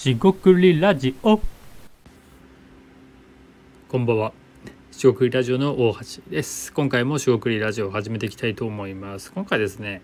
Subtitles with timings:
[0.00, 1.38] しごくりラジオ。
[3.86, 4.32] こんばんは。
[4.90, 6.72] しごくりラジオの大橋です。
[6.72, 9.30] 今回もしごくりラジオを始めていきたいと思います。
[9.30, 10.00] 今回ですね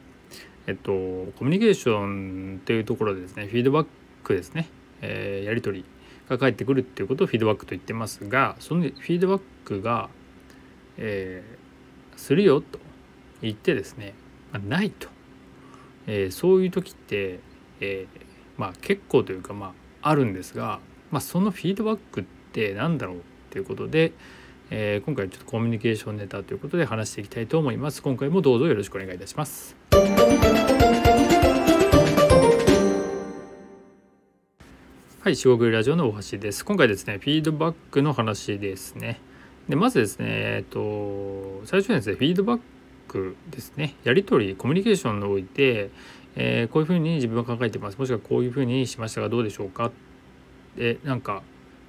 [0.66, 3.86] えっとコミュニケーションというところでですねフィードバッ
[4.22, 4.68] クですね、
[5.00, 5.84] えー、やり取り
[6.28, 10.10] が返ってくるっていうことをフィードバックと言ってますがそのフィードバックが、
[10.98, 12.78] えー、するよと
[13.40, 14.12] 言ってですね、
[14.52, 15.08] まあ、ないと、
[16.06, 17.40] えー、そういう時って、
[17.80, 18.26] えー、
[18.58, 20.78] まあ結構というかまああるんですが、
[21.10, 23.20] まあ、そのフィードバックって何だろうっ
[23.50, 24.12] ていうことで、
[24.70, 28.02] えー、今回ちょっとコミュニケーションネタということで話していきたいと思います。
[28.02, 29.76] 今回もどうぞよろしくお願いいたします。
[35.20, 36.64] はい、四国ラジオの大橋です。
[36.64, 39.20] 今回ですね、フィードバックの話ですね。
[39.68, 42.60] で、まずですね、えっと、最初にですね、フィードバッ
[43.08, 45.90] クですね、やり取り、コミュニケーションにおいて、
[46.36, 47.98] えー、こういうふうに自分は考えてます。
[47.98, 49.90] もしくはこういうふうにしましたがどうでしょうか。
[50.76, 51.42] でなんか、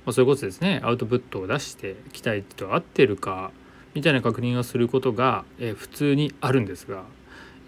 [0.06, 0.82] まあ、そういうことですね。
[0.84, 3.52] アウトプットを出して期待と合ってるか
[3.94, 7.04] みたいな確認をすることが、えー、普通にあるんですが、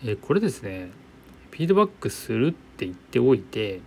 [0.03, 0.89] えー、これですね
[1.51, 3.81] フィードバックするって言っておいて、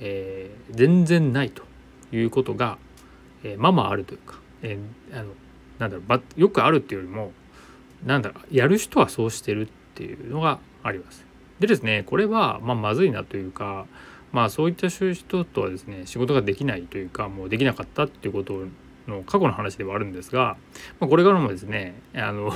[0.00, 1.62] え、全然ないと
[2.10, 2.78] いうことが、
[3.44, 4.78] えー、ままあるというか、え、
[5.12, 5.26] あの
[5.78, 7.32] なんだろう、よくあるっていうよりも
[8.04, 11.24] なんだやる人はそうしてるっていうのがあります。
[11.60, 13.86] でですねこれはままずいなというか
[14.32, 18.64] まあそういった人とはですね仕事ができないというかもうできなかったっていうこと
[19.06, 20.56] の過去の話ではあるんですが、
[20.98, 22.52] まあ、これからもですねあの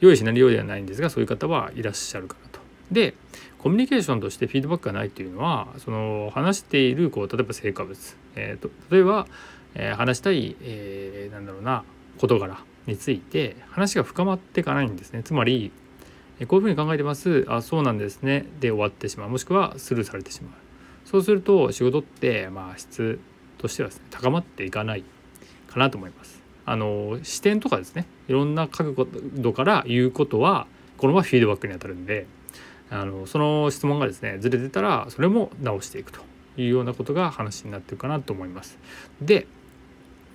[0.00, 2.60] 用意しないようではないんですがそういう方はいらっしゃるかなと。
[2.90, 3.14] で
[3.58, 7.98] コミュニケーションとしてフィードバックがないっていうのはその話しているこう例えば成果物、
[8.36, 9.26] えーと、例えば、
[9.74, 11.84] えー、話したい、えー、なんだろうな
[12.18, 15.72] 事柄について話が深まっていかないんですねつまり
[16.46, 17.44] こういうふうに考えてます。
[17.48, 18.46] あそうなんですね。
[18.60, 19.28] で終わってしまう。
[19.28, 20.52] もしくはスルーされてしまう。
[21.04, 23.18] そうすると仕事ってまあ質
[23.58, 25.04] としてはですね高まっていかない
[25.66, 26.42] かなと思います。
[26.64, 28.06] あの視点とかですね。
[28.28, 30.66] いろんな角度から言うことは
[30.98, 32.26] このままフィードバックにあたるんで
[32.90, 36.20] あのその質問がですねずれてたらそれも直していくと
[36.56, 38.78] いうようなことが話になってるかなと思います。
[39.20, 39.46] で、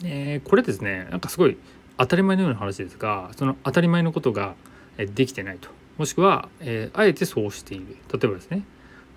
[0.04, 1.58] えー、これですねなんかすごい
[1.98, 4.56] 当たり前のような話ですがその当たり前のことが
[4.98, 5.70] できてないと。
[5.98, 8.64] もしくは、えー、あえてそうしている例えばですね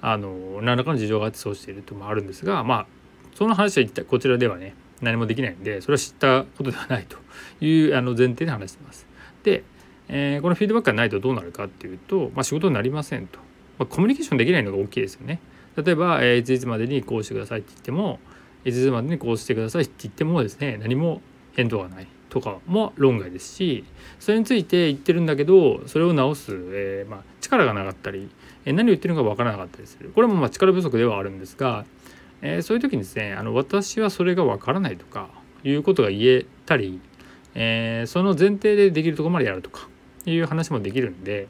[0.02, 2.86] あの何らかの事情があってそうしているともあるんですがまあ
[3.34, 7.18] その話は一体こちらではね何もできないんでそれは知ったことではないと
[7.64, 9.06] いうあの前提で話してます。
[9.42, 9.62] で、
[10.08, 13.38] えー、このフィードバックがないとどうなるかっていうと、まあ、仕事になりませんと、
[13.78, 15.40] まあ、コミュニケーションできないのが大きいですよね。
[15.76, 18.18] 例えば、えー、いついつまでにこうしてくださいって言っても
[18.64, 21.20] いついつまでにこうしてくださいって言ってもですね何も
[21.54, 23.84] 返答がないとかも論外ですし
[24.18, 28.28] それについて言ってるんだけどそれを直す、えー、まあ、力がなかったり、
[28.64, 31.84] えー、何を言ってるのか分からなかったりするこれもまあ力不足ではあるんですが、
[32.42, 35.28] えー、そういう時にですねあの私はそれが分からないとか
[35.64, 37.00] いうことが言えたり、
[37.54, 39.88] えその前提でできるところまでやるとか
[40.24, 41.48] いう話もできるんで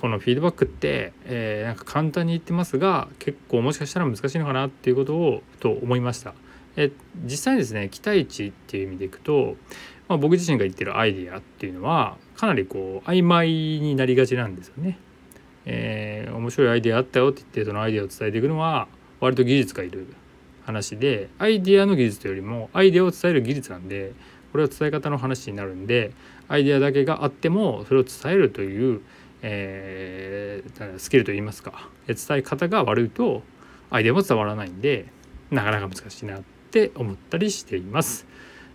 [0.00, 6.34] このフィードバックって、えなんか簡単に言ってますが結構もしかしたら難しいのかなっていうことをと思いました。
[6.76, 6.90] え
[7.24, 9.56] 実際ですね期待値っていう意味でいくと、
[10.08, 14.98] まあ、僕自身が言ってるアイディアっていうのはかなりこう曖昧になりがちなんですよね。
[15.66, 18.88] えー、面白いアイデアあったよって言ってそのアイデアを伝えていくのは
[19.20, 20.06] 割と技術がいる
[20.64, 24.12] 話でアイデアの技術というよりもアイデアを伝える技術なんで
[24.52, 26.12] これは伝え方の話になるんで
[26.48, 29.02] アイデアだけがあってもそれを伝えるという、
[29.42, 33.42] えー、スキルといいますか伝え方が悪いと
[33.90, 35.06] アイデアも伝わらないんで
[35.50, 38.26] なかなか難しいなってって思ったりしています。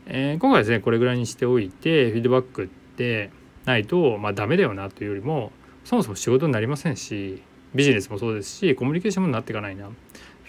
[0.06, 3.31] えー、今回ですねこれぐらいにしておいてフィードバックって
[3.66, 5.52] ないとまあダメだよなというよりも
[5.86, 7.42] そもそも仕事になりませんし
[7.74, 9.92] ビジネスもそうですしコミュニケーションもなっていかないなフ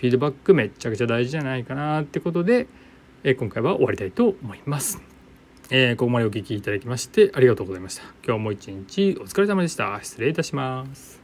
[0.02, 2.66] ィードバックめちゃくちゃ大事じゃないかなってことで、
[3.22, 5.00] えー、今回は終わりたいと思います。
[5.70, 8.02] えー、ここまでお聴きいただきましてありがとうございました。
[8.26, 9.98] 今日も一日お疲れ様でした。
[10.02, 11.23] 失礼いたします。